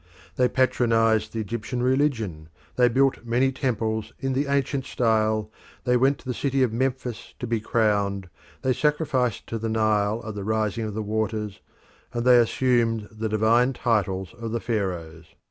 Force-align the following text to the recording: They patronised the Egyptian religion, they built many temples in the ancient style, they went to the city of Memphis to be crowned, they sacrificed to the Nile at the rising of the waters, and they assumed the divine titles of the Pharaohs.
They 0.35 0.49
patronised 0.49 1.31
the 1.31 1.41
Egyptian 1.41 1.83
religion, 1.83 2.49
they 2.75 2.89
built 2.89 3.23
many 3.23 3.51
temples 3.51 4.13
in 4.19 4.33
the 4.33 4.47
ancient 4.47 4.85
style, 4.85 5.51
they 5.83 5.95
went 5.95 6.17
to 6.17 6.25
the 6.25 6.33
city 6.33 6.63
of 6.63 6.73
Memphis 6.73 7.35
to 7.37 7.45
be 7.45 7.59
crowned, 7.61 8.27
they 8.63 8.73
sacrificed 8.73 9.45
to 9.45 9.59
the 9.59 9.69
Nile 9.69 10.23
at 10.27 10.33
the 10.33 10.43
rising 10.43 10.85
of 10.85 10.95
the 10.95 11.03
waters, 11.03 11.59
and 12.13 12.25
they 12.25 12.39
assumed 12.39 13.09
the 13.11 13.29
divine 13.29 13.73
titles 13.73 14.33
of 14.33 14.49
the 14.51 14.59
Pharaohs. 14.59 15.35